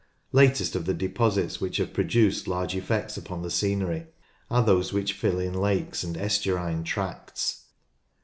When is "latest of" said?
0.31-0.85